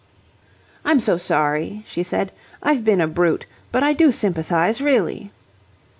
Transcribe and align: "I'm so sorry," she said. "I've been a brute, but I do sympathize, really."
"I'm 0.83 0.99
so 0.99 1.17
sorry," 1.17 1.83
she 1.85 2.01
said. 2.01 2.31
"I've 2.63 2.83
been 2.83 3.01
a 3.01 3.07
brute, 3.07 3.45
but 3.71 3.83
I 3.83 3.93
do 3.93 4.11
sympathize, 4.11 4.81
really." 4.81 5.31